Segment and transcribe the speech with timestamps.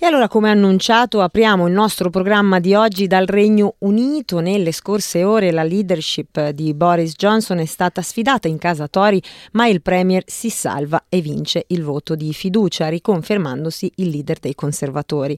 [0.00, 4.38] E allora, come annunciato, apriamo il nostro programma di oggi dal Regno Unito.
[4.38, 9.20] Nelle scorse ore la leadership di Boris Johnson è stata sfidata in casa Tory,
[9.52, 14.54] ma il Premier si salva e vince il voto di fiducia, riconfermandosi il leader dei
[14.54, 15.36] conservatori.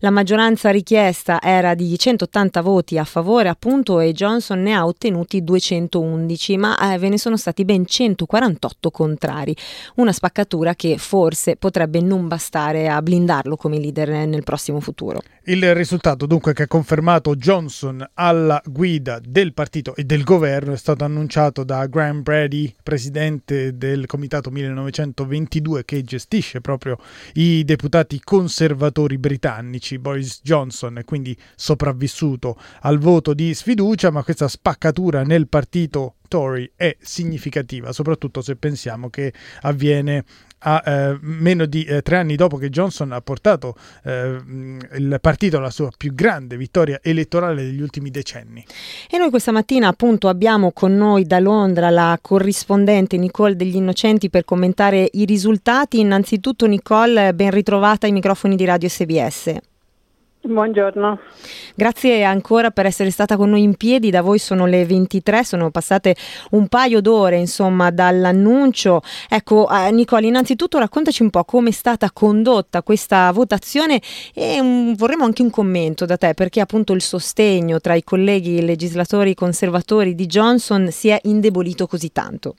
[0.00, 5.42] La maggioranza richiesta era di 180 voti a favore, appunto, e Johnson ne ha ottenuti
[5.42, 9.56] 211, ma eh, ve ne sono stati ben 148 contrari.
[9.94, 15.22] Una spaccatura che forse potrebbe non bastare a blindarlo come leader leader nel prossimo futuro.
[15.44, 20.76] Il risultato dunque che ha confermato Johnson alla guida del partito e del governo è
[20.76, 26.98] stato annunciato da Graham Brady, presidente del Comitato 1922 che gestisce proprio
[27.34, 29.98] i deputati conservatori britannici.
[29.98, 36.96] Boris Johnson quindi sopravvissuto al voto di sfiducia, ma questa spaccatura nel partito Tory è
[37.00, 40.24] significativa, soprattutto se pensiamo che avviene
[40.66, 44.40] a eh, meno di eh, tre anni dopo che Johnson ha portato eh,
[44.96, 48.64] il partito alla sua più grande vittoria elettorale degli ultimi decenni.
[49.10, 54.30] E noi questa mattina appunto abbiamo con noi da Londra la corrispondente Nicole degli Innocenti
[54.30, 56.00] per commentare i risultati.
[56.00, 59.73] Innanzitutto Nicole, ben ritrovata ai microfoni di Radio SBS.
[60.46, 61.20] Buongiorno.
[61.74, 65.70] Grazie ancora per essere stata con noi in piedi, da voi sono le 23, sono
[65.70, 66.14] passate
[66.50, 69.00] un paio d'ore insomma dall'annuncio.
[69.30, 74.02] Ecco eh, Nicole, innanzitutto raccontaci un po' come è stata condotta questa votazione
[74.34, 78.62] e um, vorremmo anche un commento da te perché appunto il sostegno tra i colleghi
[78.62, 82.56] legislatori conservatori di Johnson si è indebolito così tanto.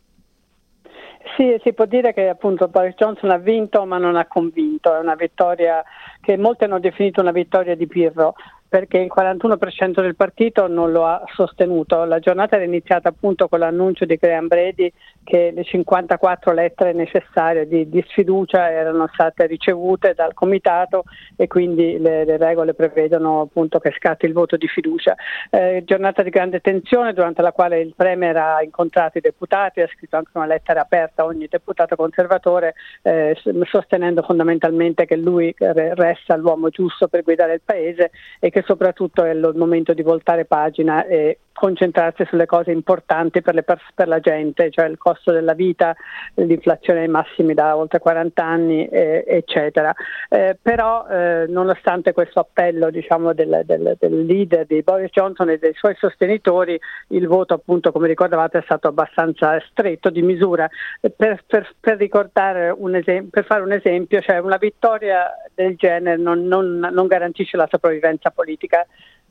[1.35, 4.99] Sì, si può dire che appunto Boris Johnson ha vinto ma non ha convinto, è
[4.99, 5.83] una vittoria
[6.21, 8.35] che molti hanno definito una vittoria di Pirro
[8.67, 12.03] perché il 41% del partito non lo ha sostenuto.
[12.03, 14.91] La giornata era iniziata appunto con l'annuncio di Graham Brady
[15.23, 21.03] che le 54 lettere necessarie di, di sfiducia erano state ricevute dal comitato
[21.35, 25.15] e quindi le, le regole prevedono appunto che scatti il voto di fiducia.
[25.49, 29.87] Eh, giornata di grande tensione durante la quale il Premier ha incontrato i deputati, ha
[29.87, 36.35] scritto anche una lettera aperta a ogni deputato conservatore eh, sostenendo fondamentalmente che lui resta
[36.35, 41.05] l'uomo giusto per guidare il Paese e che soprattutto è il momento di voltare pagina
[41.05, 45.95] e concentrarsi sulle cose importanti per, pers- per, la gente, cioè il costo della vita,
[46.33, 49.95] l'inflazione ai massimi da oltre 40 anni, eh, eccetera.
[50.27, 55.57] Eh, però eh, nonostante questo appello diciamo, del, del, del, leader di Boris Johnson e
[55.57, 56.77] dei suoi sostenitori,
[57.09, 60.69] il voto appunto come ricordavate è stato abbastanza stretto di misura.
[60.99, 66.79] Per, per, per, esem- per fare un esempio, cioè una vittoria del genere non, non,
[66.91, 68.44] non garantisce la sopravvivenza politica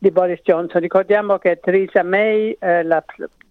[0.05, 0.81] di Boris Johnson.
[0.81, 3.03] Ricordiamo che Theresa May, eh, la,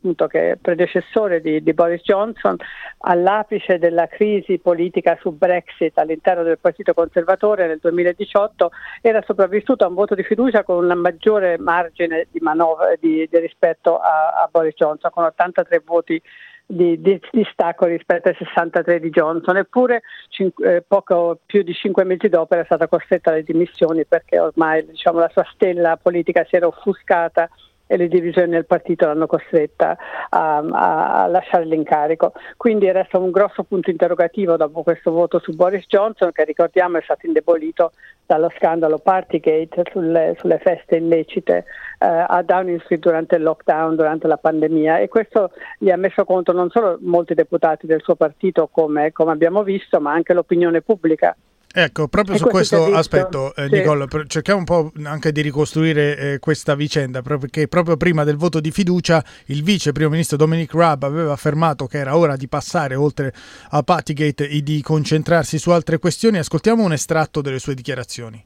[0.04, 2.56] appunto, che è predecessore di, di, Boris Johnson,
[3.00, 9.88] all'apice della crisi politica su Brexit all'interno del Partito Conservatore nel 2018, era sopravvissuta a
[9.88, 14.50] un voto di fiducia con un maggiore margine di manovra di, di rispetto a, a
[14.52, 16.22] Boris Johnson, con 83 voti
[16.66, 21.74] di, di, di, stacco rispetto ai 63 di Johnson, eppure cinque, eh, poco più di
[21.74, 26.46] cinque mesi dopo era stata costretta alle dimissioni perché ormai diciamo, la sua stella politica
[26.46, 27.50] si era offuscata
[27.94, 29.96] e le divisioni del partito l'hanno costretta
[30.30, 32.34] a, a, lasciare l'incarico.
[32.58, 37.02] Quindi resta un grosso punto interrogativo dopo questo voto su Boris Johnson, che ricordiamo è
[37.04, 37.92] stato indebolito
[38.26, 41.66] dallo scandalo Partygate sulle, sulle feste illecite
[42.00, 46.26] eh, a Downing Street durante il lockdown, durante la pandemia e questo gli ha messo
[46.26, 50.82] conto non solo molti deputati del suo partito come, come abbiamo visto, ma anche l'opinione
[50.82, 51.36] pubblica
[51.76, 53.78] Ecco, proprio e su questo, questo aspetto, eh, sì.
[53.78, 58.60] Nicola, cerchiamo un po' anche di ricostruire eh, questa vicenda, perché proprio prima del voto
[58.60, 62.94] di fiducia il vice primo ministro Dominic Raab aveva affermato che era ora di passare
[62.94, 63.34] oltre
[63.72, 66.38] a Partygate e di concentrarsi su altre questioni.
[66.38, 68.46] Ascoltiamo un estratto delle sue dichiarazioni.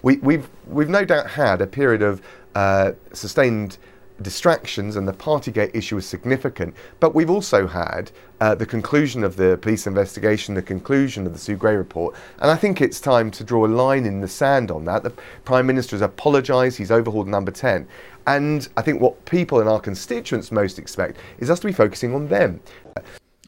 [0.00, 2.20] We, we've, we've no doubt had a period of
[2.54, 3.76] uh, sustained
[4.22, 6.74] distractions and the Partygate issue was significant.
[7.00, 8.10] But we've also had
[8.40, 12.50] uh, the conclusion of the police investigation, the conclusion of the Sue Gray report, and
[12.50, 15.02] I think it's time to draw a line in the sand on that.
[15.02, 15.12] The
[15.44, 17.86] Prime Minister has apologised, he's overhauled number 10.
[18.26, 22.14] And I think what people in our constituents most expect is us to be focusing
[22.14, 22.60] on them.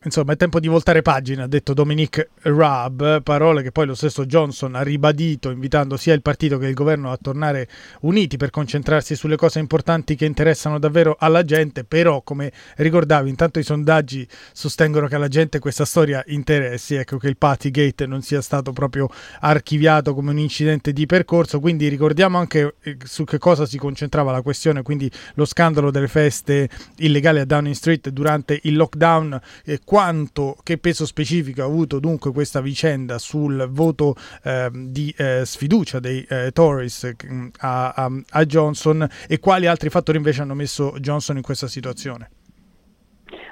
[0.09, 4.25] Insomma, è tempo di voltare pagina, ha detto Dominic Raab, parole che poi lo stesso
[4.25, 7.69] Johnson ha ribadito, invitando sia il partito che il governo a tornare
[8.01, 13.59] uniti per concentrarsi sulle cose importanti che interessano davvero alla gente, però come ricordavi, intanto
[13.59, 18.41] i sondaggi sostengono che alla gente questa storia interessi, ecco che il Partygate non sia
[18.41, 19.09] stato proprio
[19.41, 24.33] archiviato come un incidente di percorso, quindi ricordiamo anche eh, su che cosa si concentrava
[24.33, 29.81] la questione, quindi lo scandalo delle feste illegali a Downing Street durante il lockdown, eh,
[29.99, 34.15] quanto, che peso specifico ha avuto dunque questa vicenda sul voto
[34.45, 39.91] eh, di eh, sfiducia dei eh, Tories mm, a, a, a Johnson e quali altri
[39.91, 42.31] fattori invece hanno messo Johnson in questa situazione?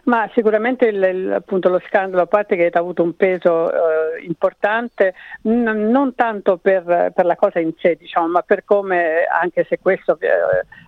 [0.05, 4.25] Ma sicuramente il, il, appunto, lo scandalo a parte che ha avuto un peso eh,
[4.25, 9.67] importante, n- non tanto per, per, la cosa in sé, diciamo, ma per come, anche
[9.69, 10.29] se questo eh,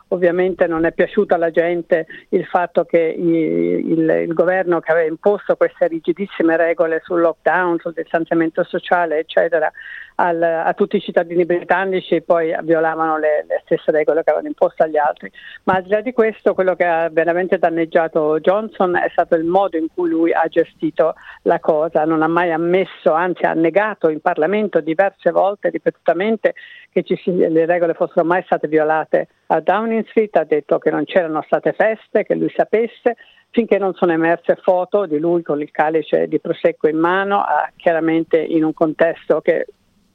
[0.08, 5.56] ovviamente non è piaciuto alla gente, il fatto che il, il, governo che aveva imposto
[5.56, 9.70] queste rigidissime regole sul lockdown, sul distanziamento sociale, eccetera,
[10.20, 14.82] al, a tutti i cittadini britannici poi violavano le, le, stesse regole che avevano imposto
[14.82, 15.30] agli altri.
[15.64, 19.44] Ma al di là di questo, quello che ha veramente danneggiato Johnson è stato il
[19.44, 22.04] modo in cui lui ha gestito la cosa.
[22.04, 26.54] Non ha mai ammesso, anzi ha negato in Parlamento diverse volte, ripetutamente,
[26.90, 31.04] che ci, le regole fossero mai state violate a Downing Street, ha detto che non
[31.04, 33.16] c'erano state feste, che lui sapesse,
[33.50, 37.44] finché non sono emerse foto di lui con il calice di prosecco in mano,
[37.76, 39.66] chiaramente in un contesto che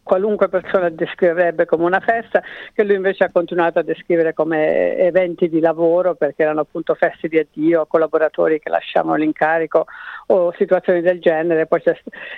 [0.03, 5.49] qualunque persona descriverebbe come una festa, che lui invece ha continuato a descrivere come eventi
[5.49, 9.85] di lavoro perché erano appunto feste di addio, collaboratori che lasciavano l'incarico
[10.27, 11.67] o situazioni del genere.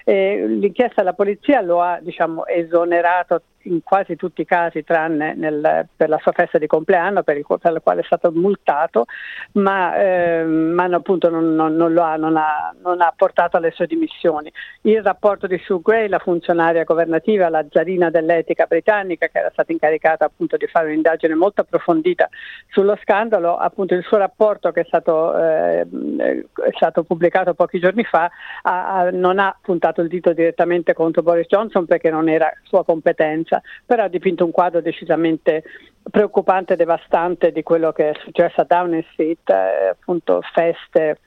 [0.06, 6.10] l'inchiesta della polizia lo ha diciamo, esonerato in quasi tutti i casi, tranne nel, per
[6.10, 9.06] la sua festa di compleanno, per, il, per la quale è stato multato,
[9.54, 13.88] ma, eh, ma appunto non, non, non, ha, non, ha, non, ha, portato alle sue
[13.88, 14.52] dimissioni.
[14.82, 19.72] Il rapporto di Sue Gray, la funzionaria governativa, la zarina dell'etica britannica, che era stata
[19.72, 22.30] incaricata appunto di fare un'indagine molto approfondita
[22.70, 28.04] sullo scandalo, appunto il suo rapporto che è stato, eh, è stato pubblicato pochi giorni
[28.04, 28.30] fa,
[28.62, 33.55] ha, non ha puntato il dito direttamente contro Boris Johnson perché non era sua competenza
[33.56, 35.64] violenza, però ha dipinto un quadro decisamente
[36.10, 41.20] preoccupante e devastante di quello che è successo a Downing Street, eh, appunto feste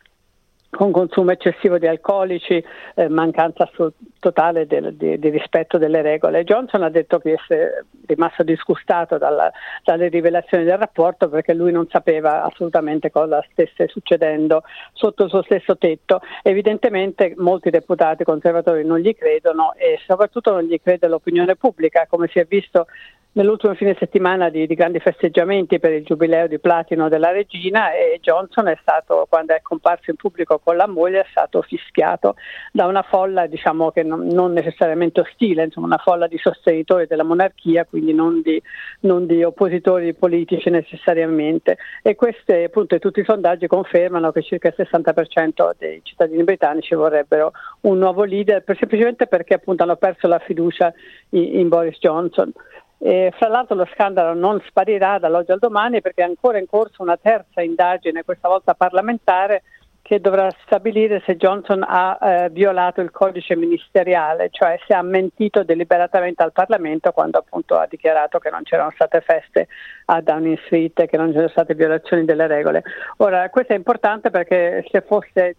[0.70, 2.62] con consumo eccessivo di alcolici,
[2.94, 3.70] eh, mancanza
[4.18, 6.44] totale del, di, di, rispetto delle regole.
[6.44, 7.68] Johnson ha detto che è
[8.06, 9.50] rimasto disgustato dalla,
[9.82, 14.62] dalle rivelazioni del rapporto perché lui non sapeva assolutamente cosa stesse succedendo
[14.92, 16.20] sotto il suo stesso tetto.
[16.42, 22.28] Evidentemente molti deputati conservatori non gli credono e soprattutto non gli crede l'opinione pubblica, come
[22.28, 22.86] si è visto
[23.32, 28.18] nell'ultimo fine settimana di, di, grandi festeggiamenti per il giubileo di platino della regina e
[28.20, 32.34] Johnson è stato, quando è comparso in pubblico con la moglie, è stato fischiato
[32.72, 37.22] da una folla diciamo che non, non necessariamente ostile, insomma una folla di sostenitori della
[37.22, 38.60] monarchia, quindi non di,
[39.00, 41.76] non di oppositori politici necessariamente.
[42.02, 47.52] E questi appunto tutti i sondaggi confermano che circa il 60% dei cittadini britannici vorrebbero
[47.82, 50.92] un nuovo leader, semplicemente perché appunto hanno perso la fiducia
[51.30, 52.52] in, in Boris Johnson.
[52.98, 57.02] E fra l'altro lo scandalo non sparirà dall'oggi al domani perché è ancora in corso
[57.02, 59.62] una terza indagine, questa volta parlamentare,
[60.08, 65.64] che dovrà stabilire se Johnson ha eh, violato il codice ministeriale, cioè se ha mentito
[65.64, 69.68] deliberatamente al Parlamento quando appunto ha dichiarato che non c'erano state feste
[70.06, 72.84] a Downing Street e che non c'erano state violazioni delle regole.
[73.18, 75.56] Ora, questo è importante perché se fosse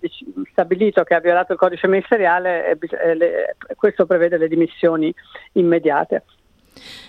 [0.51, 5.13] stabilito che ha violato il codice ministeriale, eh, eh, questo prevede le dimissioni
[5.51, 6.23] immediate.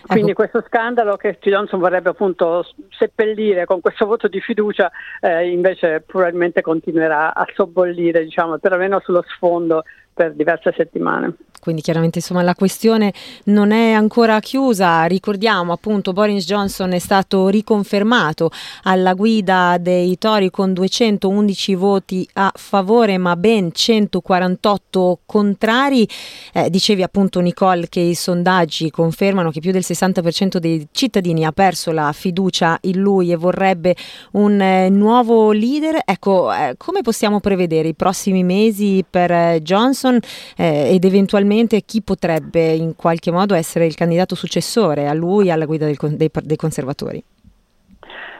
[0.06, 0.40] Quindi ecco.
[0.40, 4.90] questo scandalo che Johnson vorrebbe appunto seppellire con questo voto di fiducia
[5.20, 11.34] eh, invece probabilmente continuerà a sobbollire, diciamo, perlomeno sullo sfondo per diverse settimane.
[11.60, 13.12] Quindi chiaramente insomma, la questione
[13.44, 18.50] non è ancora chiusa, ricordiamo appunto Boris Johnson è stato riconfermato
[18.84, 26.08] alla guida dei Tori con 211 voti a favore ma ben 148 contrari,
[26.54, 31.52] eh, dicevi appunto Nicole che i sondaggi confermano che più del 60% dei cittadini ha
[31.52, 33.94] perso la fiducia in lui e vorrebbe
[34.32, 39.60] un eh, nuovo leader, ecco eh, come possiamo prevedere i prossimi mesi per eh,
[40.00, 40.18] Johnson
[40.56, 45.66] eh, ed eventualmente chi potrebbe in qualche modo essere il candidato successore a lui alla
[45.66, 47.22] guida del, dei, dei conservatori?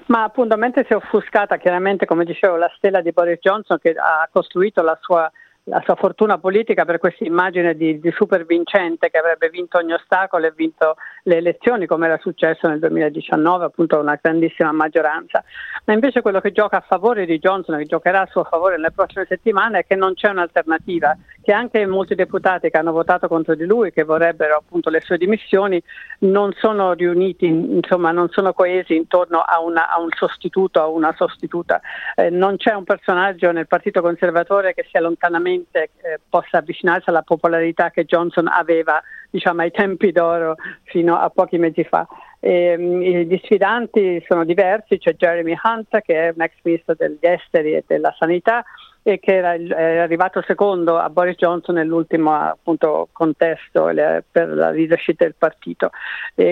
[0.07, 3.90] Ma appunto mentre si è offuscata chiaramente, come dicevo, la stella di Boris Johnson che
[3.90, 5.31] ha costruito la sua
[5.64, 9.93] la sua fortuna politica per questa immagine di, di, super vincente che avrebbe vinto ogni
[9.93, 15.45] ostacolo e vinto le elezioni come era successo nel 2019, appunto una grandissima maggioranza.
[15.85, 18.90] Ma invece quello che gioca a favore di Johnson, che giocherà a suo favore nelle
[18.90, 21.17] prossime settimane, è che non c'è un'alternativa,
[21.50, 25.19] che anche molti deputati che hanno votato contro di lui, che vorrebbero appunto le sue
[25.19, 25.83] dimissioni,
[26.21, 31.12] non sono riuniti, insomma non sono coesi intorno a, una, a un sostituto, a una
[31.16, 31.80] sostituta.
[32.14, 37.23] Eh, non c'è un personaggio nel Partito Conservatore che sia lontanamente eh, possa avvicinarsi alla
[37.23, 40.54] popolarità che Johnson aveva diciamo, ai tempi d'oro
[40.85, 42.07] fino a pochi mesi fa.
[42.38, 47.19] E, um, gli sfidanti sono diversi, c'è Jeremy Hunt che è un ex ministro degli
[47.23, 48.64] esteri e della sanità
[49.02, 53.85] e che era, è arrivato secondo a Boris Johnson nell'ultimo appunto, contesto
[54.30, 55.90] per la leadership del partito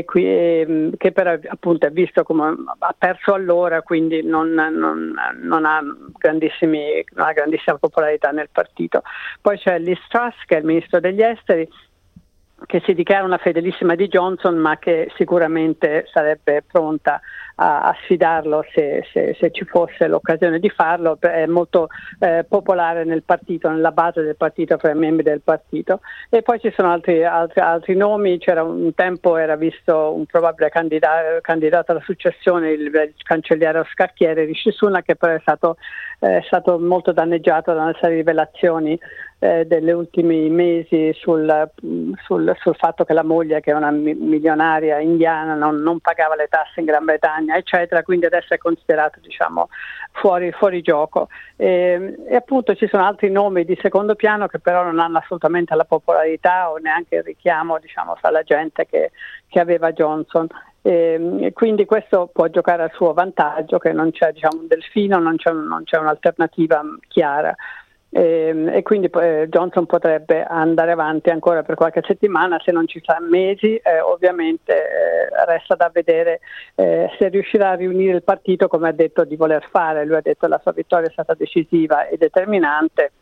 [0.05, 5.65] qui, e, che per, appunto è visto come ha perso allora quindi non, non, non,
[5.65, 6.03] ha non,
[7.27, 9.03] ha grandissima popolarità nel partito.
[9.41, 11.69] Poi c'è Liz Truss che è il ministro degli esteri
[12.67, 17.21] che si dichiara una fedelissima di Johnson ma che sicuramente sarebbe pronta
[17.61, 21.89] a sfidarlo se, se, se, ci fosse l'occasione di farlo, è molto
[22.21, 26.01] eh, popolare nel partito, nella base del partito, fra i membri del partito.
[26.31, 30.69] E poi ci sono altri, altri, altri nomi, c'era un tempo, era visto un probabile
[30.69, 35.79] candidato, candidato alla successione, il, il cancelliere scacchiere Rishi Sunak, che però è stato,
[36.21, 38.97] eh, è stato molto danneggiato da una serie di rivelazioni
[39.41, 41.71] eh, degli ultimi mesi sul,
[42.25, 46.49] sul, sul, fatto che la moglie, che è una milionaria indiana, non, non, pagava le
[46.49, 49.69] tasse in Gran Bretagna, eccetera, quindi adesso è considerato diciamo,
[50.13, 51.29] fuori, fuori, gioco.
[51.55, 55.75] E, e, appunto ci sono altri nomi di secondo piano che però non hanno assolutamente
[55.77, 59.13] la popolarità o neanche il richiamo diciamo, fra la gente che,
[59.47, 60.49] che aveva Johnson.
[60.83, 65.37] E, quindi questo può giocare a suo vantaggio, che non c'è diciamo, un delfino, non
[65.37, 67.55] c'è, non c'è un'alternativa chiara.
[68.19, 72.89] E, ehm, e, quindi eh, Johnson potrebbe andare avanti ancora per qualche settimana, se non
[72.89, 76.41] ci sarà mesi eh, ovviamente eh, resta da vedere
[76.75, 80.21] eh, se riuscirà a riunire il partito come ha detto di voler fare, lui ha
[80.21, 83.13] detto che la sua vittoria è stata decisiva e determinante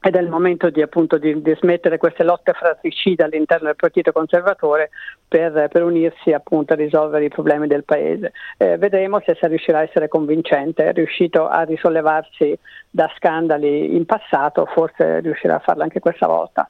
[0.00, 4.12] ed è il momento di, appunto, di, di smettere queste lotte fratricide all'interno del partito
[4.12, 4.90] conservatore
[5.26, 8.32] per, per unirsi appunto, a risolvere i problemi del paese.
[8.56, 12.56] Eh, vedremo se, se riuscirà a essere convincente, è riuscito a risollevarsi
[12.90, 16.68] da scandali in passato, forse riuscirà a farlo anche questa volta.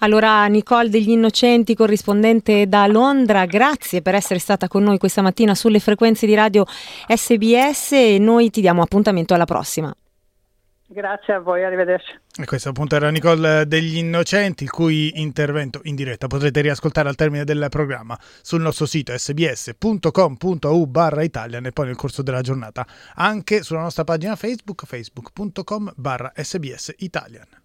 [0.00, 5.54] Allora Nicole degli Innocenti, corrispondente da Londra, grazie per essere stata con noi questa mattina
[5.54, 9.94] sulle frequenze di radio SBS e noi ti diamo appuntamento alla prossima.
[10.88, 12.16] Grazie a voi, arrivederci.
[12.40, 17.16] E questo appunto era Nicole degli Innocenti, il cui intervento in diretta potrete riascoltare al
[17.16, 22.86] termine del programma sul nostro sito sbs.com.au barra Italian e poi nel corso della giornata
[23.14, 27.64] anche sulla nostra pagina Facebook facebook.com barra sbs Italian.